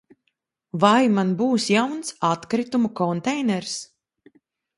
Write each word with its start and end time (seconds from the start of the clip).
Vai 0.83 1.01
man 1.17 1.33
būs 1.41 1.67
jauns 1.73 2.09
atkritumu 2.31 2.91
konteiners? 3.03 3.77